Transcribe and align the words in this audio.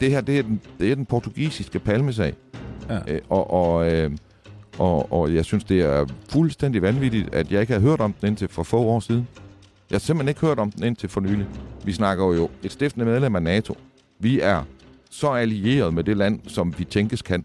Det 0.00 0.10
her, 0.10 0.20
det 0.20 0.38
er 0.38 0.42
den, 0.42 0.60
det 0.80 0.90
er 0.90 0.94
den 0.94 1.06
portugisiske 1.06 1.78
palmesag. 1.78 2.34
Ja. 2.88 2.98
Øh, 3.08 3.20
og, 3.28 3.50
og, 3.50 3.92
øh, 3.92 4.10
og, 4.78 5.12
og 5.12 5.34
jeg 5.34 5.44
synes, 5.44 5.64
det 5.64 5.80
er 5.80 6.06
fuldstændig 6.28 6.82
vanvittigt, 6.82 7.34
at 7.34 7.52
jeg 7.52 7.60
ikke 7.60 7.72
har 7.72 7.80
hørt 7.80 8.00
om 8.00 8.12
den 8.12 8.28
indtil 8.28 8.48
for 8.48 8.62
få 8.62 8.78
år 8.78 9.00
siden. 9.00 9.28
Jeg 9.90 9.94
har 9.94 10.00
simpelthen 10.00 10.28
ikke 10.28 10.40
hørt 10.40 10.58
om 10.58 10.70
den 10.70 10.84
indtil 10.84 11.08
for 11.08 11.20
nylig. 11.20 11.46
Vi 11.84 11.92
snakker 11.92 12.24
jo 12.24 12.50
et 12.62 12.72
stiftende 12.72 13.06
medlem 13.06 13.36
af 13.36 13.42
NATO. 13.42 13.78
Vi 14.18 14.40
er 14.40 14.62
så 15.10 15.30
allieret 15.30 15.94
med 15.94 16.04
det 16.04 16.16
land, 16.16 16.40
som 16.46 16.74
vi 16.78 16.84
tænkes 16.84 17.22
kan. 17.22 17.44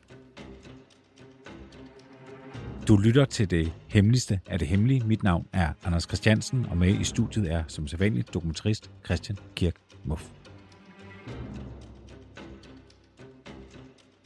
Du 2.88 2.98
lytter 2.98 3.26
til 3.26 3.50
det 3.50 3.72
hemmeligste 3.88 4.40
af 4.48 4.60
det 4.60 4.68
hemmelige. 4.68 5.04
Mit 5.06 5.24
navn 5.24 5.48
er 5.54 5.70
Anders 5.86 6.04
Christiansen, 6.04 6.66
og 6.70 6.78
med 6.78 7.00
i 7.00 7.04
studiet 7.04 7.52
er 7.52 7.64
som 7.68 7.88
sædvanligt 7.88 8.34
dokumentarist 8.34 8.92
Christian 9.06 9.38
Kirk 9.56 9.74
Muff. 10.04 10.24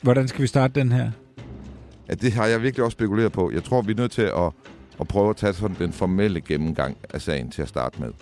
Hvordan 0.01 0.27
skal 0.27 0.41
vi 0.41 0.47
starte 0.47 0.79
den 0.79 0.91
her? 0.91 1.11
Ja, 2.09 2.13
det 2.13 2.31
har 2.31 2.45
jeg 2.45 2.61
virkelig 2.61 2.85
også 2.85 2.95
spekuleret 2.95 3.31
på. 3.31 3.51
Jeg 3.51 3.63
tror, 3.63 3.81
vi 3.81 3.91
er 3.91 3.95
nødt 3.95 4.11
til 4.11 4.21
at, 4.21 4.51
at 4.99 5.07
prøve 5.07 5.29
at 5.29 5.35
tage 5.35 5.53
sådan 5.53 5.75
den 5.79 5.93
formelle 5.93 6.41
gennemgang 6.41 6.97
af 7.09 7.21
sagen 7.21 7.51
til 7.51 7.61
at 7.61 7.67
starte 7.67 8.01
med. 8.01 8.13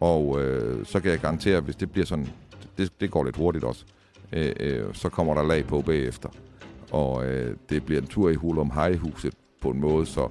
Og 0.00 0.42
øh, 0.42 0.86
så 0.86 1.00
kan 1.00 1.10
jeg 1.10 1.18
garantere, 1.18 1.56
at 1.56 1.62
hvis 1.62 1.76
det 1.76 1.90
bliver 1.90 2.06
sådan, 2.06 2.28
det, 2.78 2.92
det 3.00 3.10
går 3.10 3.24
lidt 3.24 3.36
hurtigt 3.36 3.64
også, 3.64 3.84
øh, 4.32 4.52
øh, 4.60 4.84
så 4.92 5.08
kommer 5.08 5.34
der 5.34 5.42
lag 5.42 5.66
på 5.66 5.82
bagefter. 5.82 6.28
Og 6.92 7.26
øh, 7.26 7.56
det 7.70 7.84
bliver 7.84 8.00
en 8.00 8.06
tur 8.06 8.30
i 8.30 8.34
Hulum 8.34 8.70
Hejhuset 8.70 9.34
på 9.62 9.70
en 9.70 9.80
måde, 9.80 10.06
så 10.06 10.28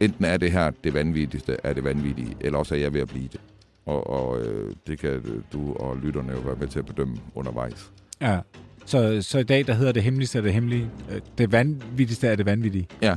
enten 0.00 0.24
er 0.24 0.36
det 0.36 0.52
her 0.52 0.70
det 0.84 0.94
vanvittigste 0.94 1.66
af 1.66 1.74
det 1.74 1.84
vanvittige, 1.84 2.36
eller 2.40 2.58
også 2.58 2.74
er 2.74 2.78
jeg 2.78 2.94
ved 2.94 3.00
at 3.00 3.08
blive 3.08 3.28
det. 3.28 3.40
Og, 3.86 4.10
og 4.10 4.40
øh, 4.40 4.74
det 4.86 4.98
kan 4.98 5.44
du 5.52 5.72
og 5.72 5.96
lytterne 5.96 6.32
jo 6.32 6.38
være 6.38 6.56
med 6.56 6.68
til 6.68 6.78
at 6.78 6.86
bedømme 6.86 7.16
undervejs. 7.34 7.92
Ja. 8.20 8.40
Så, 8.88 9.22
så 9.22 9.38
i 9.38 9.42
dag, 9.42 9.66
der 9.66 9.72
hedder 9.74 9.92
det 9.92 10.02
hemmeligste 10.02 10.38
af 10.38 10.42
det 10.42 10.52
hemmelige. 10.52 10.90
Øh, 11.10 11.20
Det 11.38 11.52
vanvittigste 11.52 12.28
af 12.28 12.36
det 12.36 12.46
vanvittige. 12.46 12.88
Ja, 13.02 13.16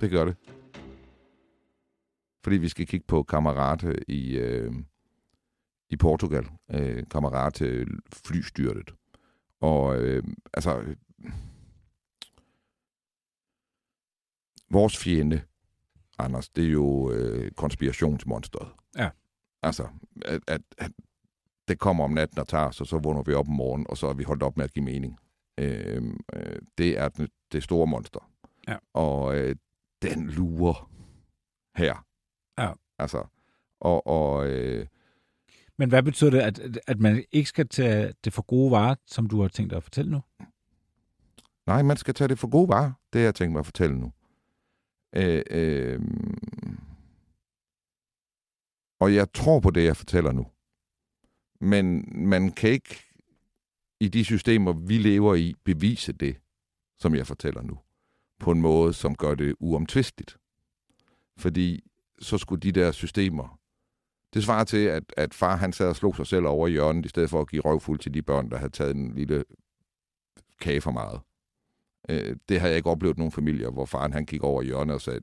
det 0.00 0.10
gør 0.10 0.24
det. 0.24 0.36
Fordi 2.44 2.56
vi 2.56 2.68
skal 2.68 2.86
kigge 2.86 3.06
på 3.08 3.22
Kammerate 3.22 4.10
i, 4.10 4.36
øh, 4.36 4.72
i 5.90 5.96
Portugal. 5.96 6.46
Øh, 6.70 7.02
Kammerate 7.10 7.86
flystyrtet. 8.12 8.94
Og 9.60 9.98
øh, 9.98 10.22
altså... 10.52 10.96
Vores 14.70 14.98
fjende, 14.98 15.40
Anders, 16.18 16.48
det 16.48 16.64
er 16.64 16.70
jo 16.70 17.12
øh, 17.12 17.50
konspirationsmonstret. 17.50 18.68
Ja. 18.98 19.10
Altså, 19.62 19.88
at, 20.24 20.40
at, 20.46 20.60
at 20.78 20.90
det 21.68 21.78
kommer 21.78 22.04
om 22.04 22.10
natten 22.10 22.38
og 22.38 22.48
tager 22.48 22.64
og 22.64 22.74
så 22.74 22.98
vågner 22.98 23.22
vi 23.22 23.34
op 23.34 23.48
om 23.48 23.54
morgenen, 23.54 23.86
og 23.90 23.96
så 23.96 24.06
er 24.06 24.14
vi 24.14 24.22
holdt 24.22 24.42
op 24.42 24.56
med 24.56 24.64
at 24.64 24.72
give 24.72 24.84
mening. 24.84 25.18
Øh, 25.58 26.02
øh, 26.32 26.56
det 26.78 26.98
er 26.98 27.08
det, 27.08 27.30
det 27.52 27.62
store 27.62 27.86
monster. 27.86 28.30
Ja. 28.68 28.76
Og 28.94 29.38
øh, 29.38 29.56
den 30.02 30.30
lurer 30.30 30.90
her. 31.76 32.04
Ja. 32.58 32.72
Altså, 32.98 33.24
og, 33.80 34.06
og 34.06 34.46
øh, 34.46 34.86
Men 35.78 35.88
hvad 35.88 36.02
betyder 36.02 36.30
det, 36.30 36.40
at, 36.40 36.78
at 36.86 37.00
man 37.00 37.24
ikke 37.32 37.48
skal 37.48 37.68
tage 37.68 38.14
det 38.24 38.32
for 38.32 38.42
gode 38.42 38.70
varer, 38.70 38.94
som 39.06 39.26
du 39.26 39.40
har 39.40 39.48
tænkt 39.48 39.70
dig 39.70 39.76
at 39.76 39.82
fortælle 39.82 40.10
nu? 40.10 40.20
nej, 41.66 41.82
man 41.82 41.96
skal 41.96 42.14
tage 42.14 42.28
det 42.28 42.38
for 42.38 42.48
gode 42.50 42.68
varer, 42.68 42.92
det 43.12 43.20
har 43.20 43.24
jeg 43.24 43.34
tænkt 43.34 43.52
mig 43.52 43.60
at 43.60 43.66
fortælle 43.66 43.98
nu. 43.98 44.12
Øh, 45.16 45.42
øh, 45.50 46.00
og 49.00 49.14
jeg 49.14 49.32
tror 49.32 49.60
på 49.60 49.70
det, 49.70 49.84
jeg 49.84 49.96
fortæller 49.96 50.32
nu. 50.32 50.46
Men 51.60 52.08
man 52.28 52.52
kan 52.52 52.70
ikke 52.70 53.04
i 54.00 54.08
de 54.08 54.24
systemer, 54.24 54.72
vi 54.72 54.98
lever 54.98 55.34
i, 55.34 55.54
bevise 55.64 56.12
det, 56.12 56.36
som 56.98 57.14
jeg 57.14 57.26
fortæller 57.26 57.62
nu, 57.62 57.78
på 58.40 58.50
en 58.50 58.60
måde, 58.60 58.92
som 58.92 59.14
gør 59.14 59.34
det 59.34 59.54
uomtvisteligt. 59.60 60.36
Fordi 61.36 61.84
så 62.18 62.38
skulle 62.38 62.60
de 62.60 62.72
der 62.72 62.92
systemer... 62.92 63.58
Det 64.34 64.44
svarer 64.44 64.64
til, 64.64 64.84
at, 64.84 65.14
at 65.16 65.34
far 65.34 65.56
han 65.56 65.72
sad 65.72 65.88
og 65.88 65.96
slog 65.96 66.16
sig 66.16 66.26
selv 66.26 66.46
over 66.46 66.68
i 66.68 66.70
hjørnet, 66.70 67.06
i 67.06 67.08
stedet 67.08 67.30
for 67.30 67.40
at 67.40 67.48
give 67.48 67.62
røvfuld 67.62 67.98
til 67.98 68.14
de 68.14 68.22
børn, 68.22 68.50
der 68.50 68.56
havde 68.56 68.72
taget 68.72 68.96
en 68.96 69.14
lille 69.14 69.44
kage 70.60 70.80
for 70.80 70.90
meget. 70.90 71.20
Øh, 72.08 72.36
det 72.48 72.60
har 72.60 72.68
jeg 72.68 72.76
ikke 72.76 72.90
oplevet 72.90 73.18
nogen 73.18 73.32
familier, 73.32 73.70
hvor 73.70 73.84
faren 73.84 74.12
han 74.12 74.26
gik 74.26 74.42
over 74.42 74.62
i 74.62 74.64
hjørnet 74.64 74.94
og 74.94 75.00
sagde, 75.00 75.20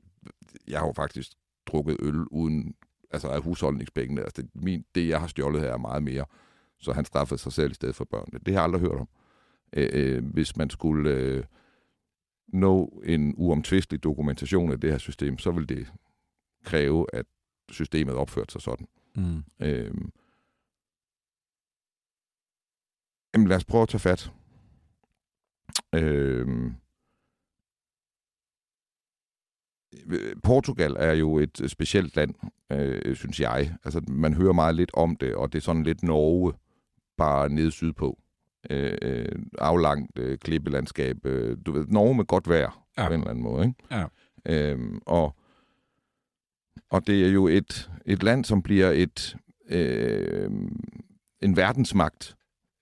jeg 0.68 0.78
har 0.78 0.86
jo 0.86 0.92
faktisk 0.92 1.32
drukket 1.66 1.96
øl 2.00 2.26
uden 2.30 2.74
altså 3.12 3.28
af 3.28 3.42
husholdningspengene. 3.42 4.22
Altså 4.22 4.42
det, 4.42 4.50
min, 4.54 4.84
det, 4.94 5.08
jeg 5.08 5.20
har 5.20 5.26
stjålet 5.26 5.60
her, 5.60 5.72
er 5.72 5.78
meget 5.78 6.02
mere. 6.02 6.24
Så 6.80 6.92
han 6.92 7.04
straffede 7.04 7.40
sig 7.40 7.52
selv 7.52 7.70
i 7.70 7.74
stedet 7.74 7.94
for 7.94 8.04
børnene. 8.04 8.38
Det 8.46 8.54
har 8.54 8.60
jeg 8.60 8.64
aldrig 8.64 8.80
hørt 8.80 9.00
om. 9.00 9.08
Øh, 9.72 9.90
øh, 9.92 10.24
hvis 10.24 10.56
man 10.56 10.70
skulle 10.70 11.10
øh, 11.10 11.44
nå 12.48 13.02
en 13.04 13.34
uomtvistelig 13.36 14.02
dokumentation 14.02 14.72
af 14.72 14.80
det 14.80 14.90
her 14.90 14.98
system, 14.98 15.38
så 15.38 15.50
vil 15.50 15.68
det 15.68 15.92
kræve, 16.64 17.06
at 17.12 17.26
systemet 17.70 18.14
opførte 18.14 18.52
sig 18.52 18.62
sådan. 18.62 18.86
Mm. 19.16 19.44
Øh, 19.60 19.94
jamen 23.34 23.48
lad 23.48 23.56
os 23.56 23.64
prøve 23.64 23.82
at 23.82 23.88
tage 23.88 24.00
fat. 24.00 24.32
Øh, 25.94 26.72
Portugal 30.42 30.96
er 30.98 31.12
jo 31.12 31.38
et 31.38 31.60
øh, 31.62 31.68
specielt 31.68 32.16
land, 32.16 32.34
øh, 32.72 33.16
synes 33.16 33.40
jeg. 33.40 33.74
Altså, 33.84 34.00
man 34.08 34.34
hører 34.34 34.52
meget 34.52 34.74
lidt 34.74 34.90
om 34.94 35.16
det, 35.16 35.34
og 35.34 35.52
det 35.52 35.58
er 35.58 35.62
sådan 35.62 35.82
lidt 35.82 36.02
Norge, 36.02 36.52
bare 37.16 37.48
nede 37.48 37.70
sydpå. 37.70 38.18
Øh, 38.70 38.98
øh, 39.02 39.26
aflangt 39.58 40.18
øh, 40.18 40.38
klippelandskab. 40.38 41.26
Øh, 41.26 41.56
du 41.66 41.72
ved, 41.72 41.86
Norge 41.88 42.14
med 42.14 42.24
godt 42.24 42.48
vejr, 42.48 42.86
Ja. 42.96 43.02
ja. 43.02 43.08
på 43.08 43.14
en 43.14 43.20
eller 43.20 43.30
anden 43.30 43.44
måde. 43.44 43.66
Ikke? 43.66 43.76
Ja. 43.90 44.04
Øhm, 44.46 45.00
og, 45.06 45.36
og 46.90 47.06
det 47.06 47.26
er 47.26 47.28
jo 47.30 47.46
et, 47.48 47.90
et 48.06 48.22
land, 48.22 48.44
som 48.44 48.62
bliver 48.62 48.90
et 48.90 49.36
øh, 49.68 50.50
en 51.42 51.56
verdensmagt 51.56 52.36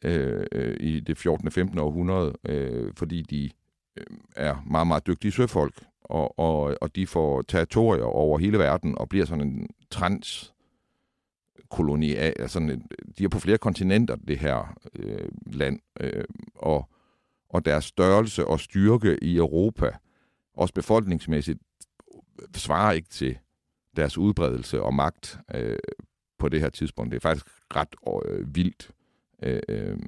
øh, 0.05 0.45
øh, 0.53 0.77
i 0.81 1.01
det 1.01 1.19
14. 1.19 1.47
og 1.47 1.53
15. 1.53 1.79
århundrede, 1.79 2.33
øh, 2.49 2.93
fordi 2.97 3.23
de 3.23 3.51
øh, 3.97 4.07
er 4.37 4.65
meget, 4.71 4.87
meget 4.87 5.07
dygtige 5.07 5.33
søfolk, 5.33 5.75
og, 6.10 6.38
og, 6.38 6.76
og 6.81 6.97
de 6.97 7.06
får 7.06 7.43
territorier 7.43 8.04
over 8.04 8.38
hele 8.38 8.59
verden 8.59 8.98
og 8.98 9.09
bliver 9.09 9.25
sådan 9.25 9.48
en 9.48 9.69
trans 9.91 10.54
koloni 11.71 12.15
af, 12.15 12.32
altså 12.38 12.59
en, 12.59 12.87
de 13.19 13.25
er 13.25 13.28
på 13.28 13.38
flere 13.38 13.59
kontinenter, 13.59 14.16
det 14.16 14.38
her 14.38 14.76
øh, 14.94 15.28
land, 15.47 15.81
øh, 16.00 16.25
og, 16.54 16.88
og 17.48 17.65
deres 17.65 17.84
størrelse 17.84 18.47
og 18.47 18.60
styrke 18.60 19.19
i 19.22 19.37
Europa, 19.37 19.91
også 20.54 20.75
befolkningsmæssigt, 20.75 21.59
svarer 22.54 22.92
ikke 22.92 23.09
til 23.09 23.38
deres 23.97 24.19
udbredelse 24.19 24.82
og 24.82 24.94
magt 24.94 25.38
øh, 25.54 25.78
på 26.38 26.48
det 26.48 26.60
her 26.60 26.71
tidspunkt. 26.71 27.10
Det 27.10 27.16
er 27.16 27.21
faktisk 27.21 27.47
ret 27.77 27.94
øh, 28.25 28.54
vildt, 28.54 28.91
øh, 29.42 29.60
øh, 29.68 29.98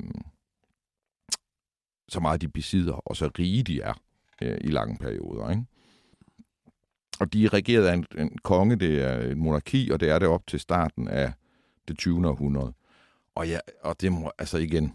så 2.09 2.21
meget 2.21 2.41
de 2.41 2.49
besidder, 2.49 2.95
og 2.95 3.17
så 3.17 3.31
rige 3.39 3.63
de 3.63 3.81
er 3.81 3.95
øh, 4.43 4.59
i 4.61 4.71
lange 4.71 4.99
perioder. 4.99 5.51
Ikke? 5.51 5.65
Og 7.21 7.33
de 7.33 7.45
er 7.45 7.53
regeret 7.53 7.87
af 7.87 7.95
en, 7.95 8.07
en 8.19 8.39
konge, 8.39 8.77
det 8.77 9.03
er 9.03 9.31
en 9.31 9.39
monarki, 9.39 9.91
og 9.91 10.01
det 10.01 10.11
er 10.11 10.19
det 10.19 10.29
op 10.29 10.47
til 10.47 10.61
starten 10.61 11.09
af 11.09 11.33
det 11.89 11.99
20. 11.99 12.29
århundrede. 12.29 12.73
Og, 13.35 13.49
ja, 13.49 13.59
og 13.83 14.01
det 14.01 14.13
må 14.13 14.33
altså 14.39 14.59
igen 14.59 14.93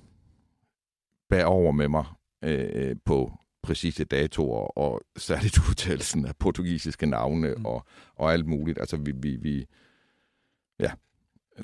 bære 1.30 1.46
over 1.46 1.72
med 1.72 1.88
mig 1.88 2.06
øh, 2.44 2.96
på 3.06 3.34
præcise 3.64 4.04
datoer, 4.04 4.78
og 4.78 5.02
særligt 5.18 5.58
udtalelsen 5.70 6.26
af 6.26 6.36
portugisiske 6.36 7.06
navne 7.06 7.54
Mm. 7.58 7.66
og, 7.66 7.86
og 8.16 8.34
alt 8.34 8.46
muligt. 8.46 8.80
Altså 8.80 8.98
vi, 8.98 9.12
vi, 9.12 9.36
vi 9.36 9.66
ja, 10.80 10.92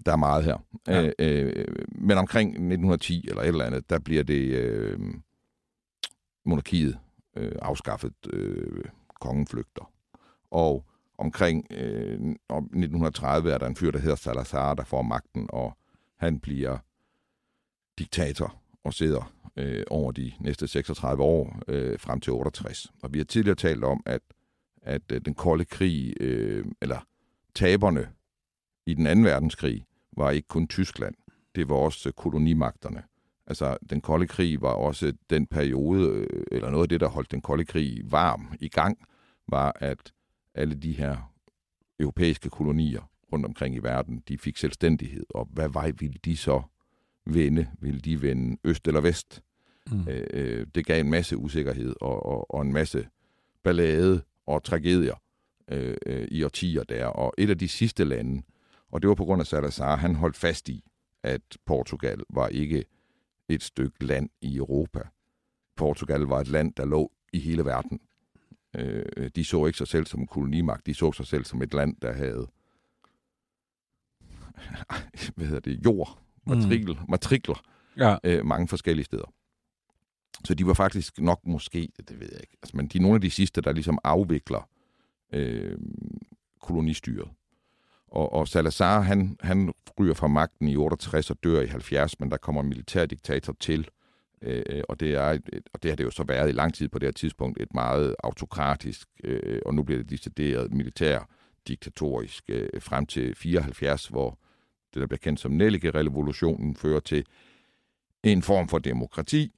der 0.05 0.11
er 0.11 0.15
meget 0.15 0.43
her. 0.43 0.57
Ja. 0.87 1.01
Ja. 1.01 1.11
Øh, 1.19 1.53
øh, 1.55 1.75
men 1.95 2.17
omkring 2.17 2.49
1910 2.49 3.25
eller 3.29 3.41
et 3.41 3.47
eller 3.47 3.65
andet, 3.65 3.89
der 3.89 3.99
bliver 3.99 4.23
det 4.23 4.55
øh, 4.55 4.99
monarkiet 6.45 6.99
øh, 7.37 7.51
afskaffet, 7.61 8.13
øh, 8.33 8.85
kongen 9.21 9.47
flygter. 9.47 9.92
Og 10.53 10.85
omkring 11.17 11.67
øh, 11.71 12.19
om 12.49 12.63
1930 12.63 13.51
er 13.51 13.57
der 13.57 13.67
en 13.67 13.75
fyr, 13.75 13.91
der 13.91 13.99
hedder 13.99 14.15
Salazar, 14.15 14.73
der 14.73 14.83
får 14.83 15.01
magten, 15.01 15.47
og 15.49 15.77
han 16.17 16.39
bliver 16.39 16.77
diktator 17.99 18.55
og 18.83 18.93
sidder 18.93 19.33
øh, 19.57 19.83
over 19.89 20.11
de 20.11 20.31
næste 20.39 20.67
36 20.67 21.23
år 21.23 21.59
øh, 21.67 21.99
frem 21.99 22.19
til 22.19 22.33
68. 22.33 22.87
Og 23.03 23.13
vi 23.13 23.17
har 23.17 23.25
tidligere 23.25 23.55
talt 23.55 23.83
om, 23.83 24.03
at, 24.05 24.21
at 24.81 25.11
øh, 25.11 25.21
den 25.25 25.33
kolde 25.33 25.65
krig, 25.65 26.13
øh, 26.21 26.65
eller 26.81 27.07
taberne 27.55 28.09
i 28.85 28.93
den 28.93 29.07
anden 29.07 29.25
verdenskrig, 29.25 29.85
var 30.17 30.31
ikke 30.31 30.47
kun 30.47 30.67
Tyskland. 30.67 31.15
Det 31.55 31.69
var 31.69 31.75
også 31.75 32.11
kolonimagterne. 32.11 33.03
Altså, 33.47 33.77
den 33.89 34.01
kolde 34.01 34.27
krig 34.27 34.61
var 34.61 34.73
også 34.73 35.13
den 35.29 35.47
periode, 35.47 36.09
øh, 36.09 36.43
eller 36.51 36.69
noget 36.69 36.83
af 36.83 36.89
det, 36.89 37.01
der 37.01 37.07
holdt 37.07 37.31
den 37.31 37.41
kolde 37.41 37.65
krig 37.65 38.01
varm 38.11 38.53
i 38.59 38.69
gang, 38.69 38.97
var, 39.47 39.73
at 39.79 40.13
alle 40.55 40.75
de 40.75 40.91
her 40.91 41.33
europæiske 41.99 42.49
kolonier 42.49 43.09
rundt 43.33 43.45
omkring 43.45 43.75
i 43.75 43.79
verden, 43.79 44.23
de 44.27 44.37
fik 44.37 44.57
selvstændighed. 44.57 45.25
Og 45.29 45.47
hvad 45.51 45.69
vej 45.69 45.91
ville 45.99 46.19
de 46.25 46.37
så 46.37 46.61
vende? 47.25 47.67
Ville 47.79 47.99
de 47.99 48.21
vende 48.21 48.57
øst 48.63 48.87
eller 48.87 49.01
vest? 49.01 49.43
Mm. 49.91 50.07
Øh, 50.07 50.27
øh, 50.33 50.67
det 50.75 50.85
gav 50.85 50.99
en 50.99 51.09
masse 51.09 51.37
usikkerhed 51.37 51.95
og, 52.01 52.25
og, 52.25 52.51
og 52.51 52.61
en 52.61 52.73
masse 52.73 53.07
ballade 53.63 54.21
og 54.45 54.63
tragedier 54.63 55.15
øh, 55.71 55.97
øh, 56.05 56.27
i 56.31 56.43
årtier 56.43 56.83
der. 56.83 57.05
Og 57.05 57.33
et 57.37 57.49
af 57.49 57.57
de 57.57 57.67
sidste 57.67 58.03
lande, 58.03 58.43
og 58.89 59.01
det 59.01 59.07
var 59.07 59.15
på 59.15 59.25
grund 59.25 59.41
af 59.41 59.47
Salazar, 59.47 59.95
han 59.95 60.15
holdt 60.15 60.35
fast 60.35 60.69
i, 60.69 60.83
at 61.23 61.41
Portugal 61.65 62.21
var 62.29 62.47
ikke 62.47 62.85
et 63.49 63.63
stykke 63.63 64.05
land 64.05 64.29
i 64.41 64.55
Europa. 64.57 64.99
Portugal 65.75 66.21
var 66.21 66.39
et 66.39 66.47
land, 66.47 66.73
der 66.73 66.85
lå 66.85 67.11
i 67.33 67.39
hele 67.39 67.65
verden. 67.65 67.99
Øh, 68.75 69.29
de 69.35 69.45
så 69.45 69.65
ikke 69.65 69.77
sig 69.77 69.87
selv 69.87 70.05
som 70.05 70.19
en 70.19 70.27
kolonimagt, 70.27 70.85
de 70.85 70.93
så 70.93 71.11
sig 71.11 71.27
selv 71.27 71.45
som 71.45 71.61
et 71.61 71.73
land, 71.73 71.95
der 72.01 72.13
havde 72.13 72.47
hvad 75.35 75.47
hedder 75.47 75.59
det, 75.59 75.85
jord, 75.85 76.19
matrikel, 76.45 76.93
mm. 76.93 77.05
matrikler, 77.09 77.61
ja. 77.97 78.17
øh, 78.23 78.45
mange 78.45 78.67
forskellige 78.67 79.05
steder. 79.05 79.33
Så 80.45 80.53
de 80.53 80.67
var 80.67 80.73
faktisk 80.73 81.19
nok 81.19 81.39
måske, 81.45 81.89
det 81.97 82.19
ved 82.19 82.27
jeg 82.31 82.41
ikke, 82.41 82.57
altså, 82.63 82.77
men 82.77 82.87
de 82.87 82.97
er 82.97 83.01
nogle 83.01 83.15
af 83.15 83.21
de 83.21 83.31
sidste, 83.31 83.61
der 83.61 83.71
ligesom 83.71 83.99
afvikler 84.03 84.69
øh, 85.33 85.77
kolonistyret. 86.61 87.29
Og, 88.07 88.33
og 88.33 88.47
Salazar, 88.47 89.01
han, 89.01 89.37
han 89.39 89.73
ryger 89.99 90.13
fra 90.13 90.27
magten 90.27 90.67
i 90.67 90.75
68 90.75 91.29
og 91.29 91.37
dør 91.43 91.61
i 91.61 91.67
70, 91.67 92.19
men 92.19 92.31
der 92.31 92.37
kommer 92.37 92.61
en 92.61 92.69
militærdiktator 92.69 93.55
til, 93.59 93.87
øh, 94.43 94.83
og, 94.89 94.99
det 94.99 95.13
er 95.13 95.23
et, 95.23 95.69
og 95.73 95.83
det 95.83 95.91
har 95.91 95.95
det 95.95 96.03
jo 96.03 96.11
så 96.11 96.23
været 96.23 96.49
i 96.49 96.51
lang 96.51 96.73
tid 96.73 96.87
på 96.87 96.99
det 96.99 97.07
her 97.07 97.11
tidspunkt, 97.11 97.61
et 97.61 97.73
meget 97.73 98.15
autokratisk, 98.23 99.07
øh, 99.23 99.61
og 99.65 99.75
nu 99.75 99.83
bliver 99.83 100.01
det 100.01 100.09
decideret 100.09 100.73
militær 100.73 101.29
diktatorisk 101.67 102.43
øh, 102.49 102.81
frem 102.81 103.05
til 103.05 103.35
74, 103.35 104.07
hvor 104.07 104.39
det, 104.93 105.01
der 105.01 105.07
bliver 105.07 105.19
kendt 105.19 105.39
som 105.39 105.51
Nellike-revolutionen, 105.51 106.75
fører 106.75 106.99
til 106.99 107.25
en 108.23 108.41
form 108.41 108.67
for 108.67 108.79
demokrati, 108.79 109.51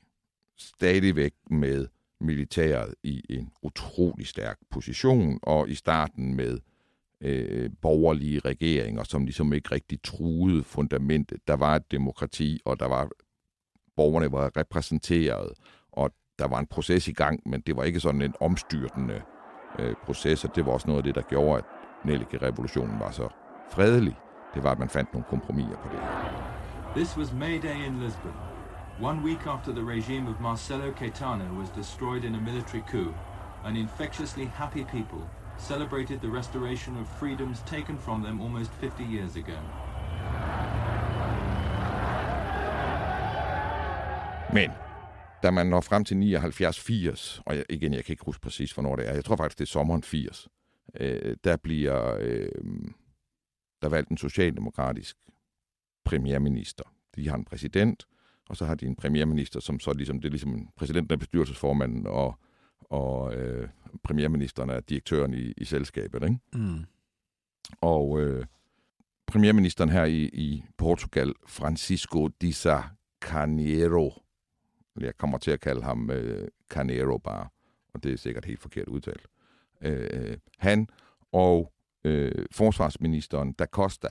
stadigvæk 0.57 1.33
med 1.49 1.87
militæret 2.21 2.95
i 3.03 3.21
en 3.29 3.51
utrolig 3.61 4.27
stærk 4.27 4.57
position, 4.71 5.39
og 5.43 5.69
i 5.69 5.75
starten 5.75 6.35
med 6.35 6.59
øh, 7.21 7.69
borgerlige 7.81 8.39
regeringer, 8.39 9.03
som 9.03 9.25
ligesom 9.25 9.53
ikke 9.53 9.71
rigtig 9.71 10.01
truede 10.03 10.63
fundamentet. 10.63 11.39
Der 11.47 11.53
var 11.53 11.75
et 11.75 11.91
demokrati, 11.91 12.59
og 12.65 12.79
der 12.79 12.85
var 12.85 13.09
borgerne 13.95 14.31
var 14.31 14.51
repræsenteret, 14.57 15.49
og 15.91 16.11
der 16.39 16.47
var 16.47 16.59
en 16.59 16.67
proces 16.67 17.07
i 17.07 17.11
gang, 17.11 17.39
men 17.45 17.61
det 17.61 17.77
var 17.77 17.83
ikke 17.83 17.99
sådan 17.99 18.21
en 18.21 18.33
omstyrtende 18.39 19.21
øh, 19.79 19.95
proces, 20.05 20.43
og 20.43 20.55
det 20.55 20.65
var 20.65 20.71
også 20.71 20.87
noget 20.87 20.99
af 20.99 21.03
det, 21.03 21.15
der 21.15 21.21
gjorde, 21.21 21.57
at 21.57 21.65
Nellike-revolutionen 22.05 22.99
var 22.99 23.11
så 23.11 23.29
fredelig. 23.71 24.19
Det 24.53 24.63
var, 24.63 24.71
at 24.71 24.79
man 24.79 24.89
fandt 24.89 25.13
nogle 25.13 25.25
kompromiser 25.29 25.77
på 25.77 25.89
det. 25.91 25.99
This 26.95 27.17
was 27.17 27.33
May 27.33 27.61
Day 27.61 27.85
in 27.87 27.99
Lisbon. 27.99 28.33
One 29.01 29.21
week 29.23 29.45
after 29.47 29.71
the 29.71 29.83
regime 29.83 30.29
of 30.29 30.39
Marcelo 30.39 30.91
Caetano 30.91 31.59
was 31.59 31.69
destroyed 31.69 32.23
in 32.23 32.35
a 32.35 32.41
military 32.41 32.83
coup, 32.91 33.13
an 33.65 33.75
infectiously 33.75 34.45
happy 34.45 34.83
people 34.83 35.23
celebrated 35.57 36.19
the 36.19 36.29
restoration 36.29 36.97
of 36.97 37.07
freedoms 37.19 37.61
taken 37.61 37.97
from 37.97 38.23
them 38.23 38.41
almost 38.41 38.71
50 38.71 39.03
years 39.03 39.35
ago. 39.35 39.57
Men 44.53 44.71
da 45.43 45.51
man 45.51 45.67
når 45.67 45.81
frem 45.81 46.05
til 46.05 46.15
79-80, 46.15 47.41
og 47.45 47.55
jeg, 47.55 47.65
igen, 47.69 47.93
jeg 47.93 48.05
kan 48.05 48.13
ikke 48.13 48.25
huske 48.25 48.41
præcis, 48.41 48.71
hvornår 48.71 48.95
det 48.95 49.09
er, 49.09 49.13
jeg 49.13 49.25
tror 49.25 49.35
faktisk, 49.35 49.59
det 49.59 49.65
er 49.65 49.69
sommeren 49.69 50.03
80, 50.03 50.47
øh, 50.99 51.37
der 51.43 51.57
bliver 51.57 52.17
øh, 52.19 52.49
der 53.81 53.89
valgt 53.89 54.09
en 54.09 54.17
socialdemokratisk 54.17 55.17
premierminister. 56.05 56.83
De 57.15 57.29
har 57.29 57.35
en 57.35 57.45
præsident, 57.45 58.07
og 58.49 58.57
så 58.57 58.65
har 58.65 58.75
de 58.75 58.85
en 58.85 58.95
premierminister, 58.95 59.59
som 59.59 59.79
så 59.79 59.93
ligesom, 59.93 60.19
det 60.19 60.27
er 60.27 60.31
ligesom 60.31 60.69
præsidenten 60.75 61.13
er 61.13 61.17
bestyrelsesformanden, 61.17 62.07
og, 62.07 62.39
og 62.79 63.35
øh, 63.35 63.69
premierministeren 64.03 64.69
er 64.69 64.79
direktøren 64.79 65.33
i, 65.33 65.53
i 65.57 65.65
selskabet. 65.65 66.23
Ikke? 66.23 66.37
Mm. 66.53 66.85
Og 67.81 68.21
øh, 68.21 68.45
premierministeren 69.27 69.89
her 69.89 70.05
i, 70.05 70.23
i 70.23 70.63
Portugal, 70.77 71.33
Francisco 71.47 72.27
de 72.27 72.49
Sá 72.49 72.83
Carneiro, 73.21 74.24
jeg 74.99 75.17
kommer 75.17 75.37
til 75.37 75.51
at 75.51 75.59
kalde 75.59 75.83
ham 75.83 76.11
øh, 76.11 76.47
Carneiro 76.69 77.17
bare, 77.17 77.47
og 77.93 78.03
det 78.03 78.13
er 78.13 78.17
sikkert 78.17 78.45
helt 78.45 78.59
forkert 78.59 78.87
udtalt. 78.87 79.27
Øh, 79.81 80.09
øh, 80.13 80.37
han 80.57 80.87
og 81.31 81.73
øh, 82.03 82.45
forsvarsministeren, 82.51 83.53
da 83.53 83.65
Costa, 83.65 84.07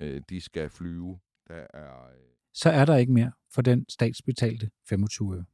øh, 0.00 0.22
de 0.28 0.40
skal 0.40 0.70
flyve. 0.70 1.18
Der 1.48 1.66
er, 1.74 2.06
øh... 2.06 2.18
Så 2.54 2.70
er 2.70 2.84
der 2.84 2.96
ikke 2.96 3.12
mere 3.12 3.32
for 3.50 3.62
den 3.62 3.86
statsbetalte 3.88 4.70
25 4.88 5.36
øre. 5.36 5.44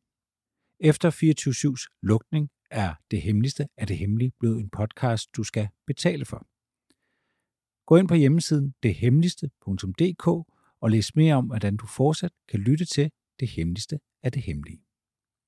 Efter 0.80 1.10
24-7's 1.10 1.98
lukning 2.02 2.50
er 2.70 2.94
Det 3.10 3.22
Hemmeligste 3.22 3.68
af 3.76 3.86
det 3.86 3.98
Hemmelige 3.98 4.32
blevet 4.40 4.60
en 4.60 4.70
podcast, 4.70 5.36
du 5.36 5.42
skal 5.42 5.68
betale 5.86 6.24
for. 6.24 6.46
Gå 7.86 7.96
ind 7.96 8.08
på 8.08 8.14
hjemmesiden 8.14 8.74
dethemmeligste.dk 8.82 10.26
og 10.80 10.90
læs 10.90 11.16
mere 11.16 11.34
om, 11.34 11.46
hvordan 11.46 11.76
du 11.76 11.86
fortsat 11.86 12.32
kan 12.48 12.60
lytte 12.60 12.84
til 12.84 13.10
det 13.40 13.48
Hemmeligste 13.48 13.98
af 14.22 14.32
det 14.32 14.42
Hemmelige. 14.42 14.85